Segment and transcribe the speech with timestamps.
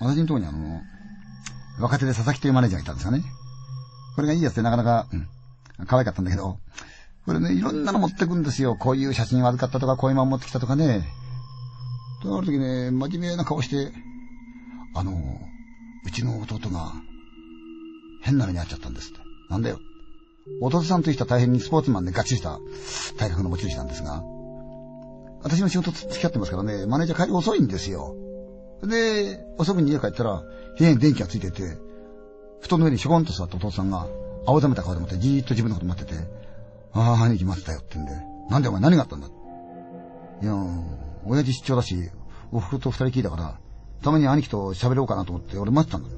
[0.00, 0.82] 私のところにあの、
[1.80, 3.22] 若手で佐々木というマネージャーがいたんですよね。
[4.16, 6.58] これがいいやつでなかなか、うん、可愛かったんだけど、
[7.24, 8.74] これね、いろんなの持ってくんですよ。
[8.74, 11.06] こういう写真悪かったとか、こういうまま持ってきたとかね。
[12.22, 13.92] とある時ね、真面目な顔して、
[14.94, 15.12] あの、
[16.06, 16.92] うちの弟が、
[18.22, 19.20] 変な目に遭っちゃったんですって。
[19.50, 19.78] なんだよ。
[20.60, 22.58] 弟さんという人は大変にスポーツマンでガッチリした
[23.18, 24.22] 体格の持ち主なんですが、
[25.42, 28.14] 私の仕事付き合ってますからね、マネージャー帰り遅いんですよ。
[28.82, 30.42] で、遅くに家帰ったら、
[30.78, 31.76] 部屋に電気がついてて、
[32.60, 34.06] 布団の上にしょこんと座った弟さんが、
[34.46, 36.20] 青ざめた顔でもってじーっと自分のこと待ってて、
[36.92, 38.12] ああ、兄貴待ってたよってんで、
[38.50, 39.28] なんでお前何があったんだ
[40.40, 40.54] いや
[41.24, 42.10] 親父出張だし、
[42.52, 43.58] おふくろと二人聞いたから、
[44.02, 46.08] たまに兄貴と喋ろうかなと思って俺待ってたんだ。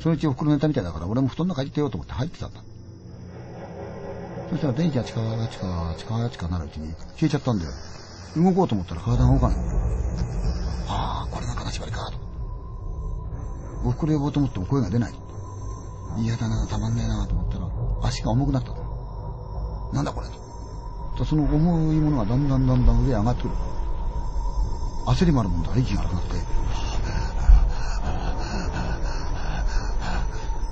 [0.00, 2.60] そのうちおふくろ寝たみたいだから俺も布団の中入ってようと思って入ってたんだ。
[4.50, 7.70] そしたら電気がチカーチカーチカーチカーなるうちに消えちゃったんだよ。
[8.36, 9.56] 動こうと思ったら体が動かない。
[11.80, 12.12] ああ、これが金縛りか。
[13.84, 15.14] おふくろ呼ぼうと思っても声が出ない。
[16.18, 17.68] 嫌だな、たまんねえなと思ったら
[18.08, 18.70] 足が重くなった。
[19.92, 20.28] なんだこれ
[21.16, 21.24] と。
[21.24, 23.54] その重いものがだんだんだんだん上へ上がってくる。
[25.06, 26.34] 焦りもあるもんだから息が荒くなって、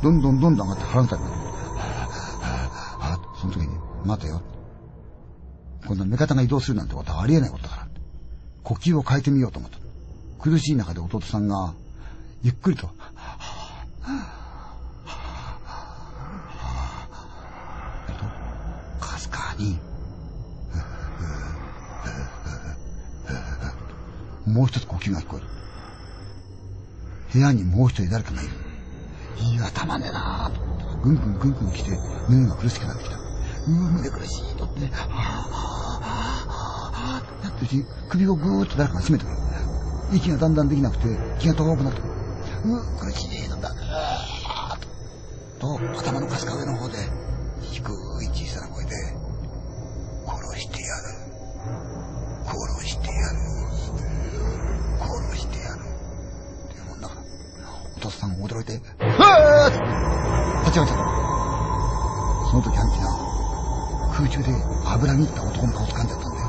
[0.02, 1.34] どんどんどんどん上がって腹のたになる。
[3.40, 3.68] その時に、
[4.04, 4.40] 待てよ。
[5.86, 7.88] こんな目方が移動するなんてことはありえないことだから。
[8.62, 9.83] 呼吸を変えてみようと思った。
[10.44, 11.72] 苦しい中で弟さんが、
[12.42, 12.86] ゆっくりと、
[19.00, 19.78] かすかに、
[24.46, 25.46] もう一つ呼吸が聞こえる。
[27.32, 28.50] 部屋にもう一人誰かがいる。
[29.50, 30.60] いや、たまねえなぁと、
[30.98, 31.98] ぐんぐんぐんぐん来て、
[32.28, 33.16] 胸が苦しくなってきた。
[33.16, 39.53] うー、胸苦しいとって、はぁ、はぁ、はぁ、はぁ、やってるうちに首をぐーっと誰かが締めてくる。
[40.12, 42.14] 息がだんだんできなくて、気が遠くなってくる。
[42.64, 43.74] うー、苦しいのだ、
[45.58, 46.96] と、と、頭のかすか上の方で、
[47.62, 48.90] 低い小さな声で、
[50.26, 51.02] 殺してやる。
[52.44, 53.38] 殺してやる。
[55.00, 55.80] 殺してやる。
[56.68, 57.20] っていうもんだから、
[57.96, 58.84] お父さんが驚いて、うーっ
[60.64, 60.96] 立ち上がっちゃった。
[62.50, 63.08] その時兄貴が、
[64.16, 64.44] 空中で
[64.86, 66.43] 油に行った男の顔を掴んじゃったんで、